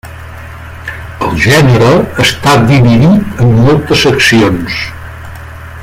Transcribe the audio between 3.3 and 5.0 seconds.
en moltes seccions.